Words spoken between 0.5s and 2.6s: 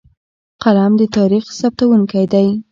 قلم د تاریخ ثبتونکی دی.